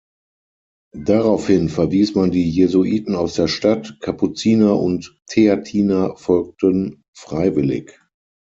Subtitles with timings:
[0.97, 7.99] Daraufhin verwies man die Jesuiten aus der Stadt, Kapuziner und Theatiner folgten freiwillig.